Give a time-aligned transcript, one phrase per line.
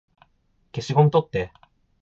[0.73, 1.53] 消しゴム取って